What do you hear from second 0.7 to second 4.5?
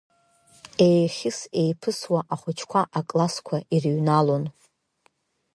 Еихьыс-еиԥысуа ахәыҷқәа аклассқәа ирыҩналон.